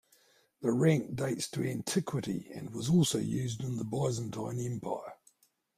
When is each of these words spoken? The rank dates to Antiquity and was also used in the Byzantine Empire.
The 0.63 0.71
rank 0.71 1.15
dates 1.15 1.47
to 1.51 1.61
Antiquity 1.63 2.49
and 2.55 2.73
was 2.73 2.89
also 2.89 3.19
used 3.19 3.61
in 3.63 3.77
the 3.77 3.83
Byzantine 3.85 4.59
Empire. 4.59 5.13